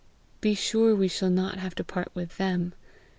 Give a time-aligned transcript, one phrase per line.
[0.39, 2.73] "Be sure we shall not have to part with THEM.